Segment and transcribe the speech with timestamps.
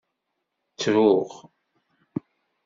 [0.71, 1.29] Ttruɣ.